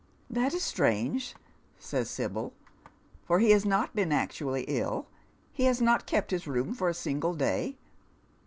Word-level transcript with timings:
"That 0.31 0.55
is 0.55 0.63
strange," 0.63 1.35
says 1.77 2.09
Sibyl," 2.09 2.53
for 3.27 3.37
he 3.37 3.51
has 3.51 3.65
not 3.65 3.95
been 3.95 4.11
actually 4.11 4.63
ill. 4.63 5.05
He 5.53 5.65
has 5.65 5.79
not 5.79 6.07
kept 6.07 6.31
his 6.31 6.47
room 6.47 6.73
for 6.73 6.89
a 6.89 6.93
single 6.95 7.35
day." 7.35 7.77